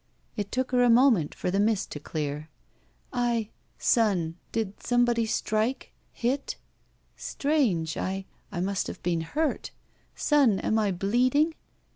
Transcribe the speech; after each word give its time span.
It 0.35 0.51
took 0.51 0.71
her 0.71 0.81
a 0.81 0.89
moment 0.89 1.35
for 1.35 1.51
the 1.51 1.59
mist 1.59 1.91
to 1.91 1.99
dear. 1.99 2.49
'* 2.99 3.11
I— 3.13 3.51
Son— 3.77 4.35
did 4.51 4.81
somebody 4.81 5.27
strike? 5.27 5.91
Hit? 6.11 6.55
Strange. 7.15 7.95
I— 7.97 8.25
I 8.51 8.61
must 8.61 8.87
have 8.87 9.03
been 9.03 9.21
hurt. 9.21 9.69
Son, 10.15 10.57
am 10.61 10.79
I 10.79 10.91
bleeding?" 10.91 11.53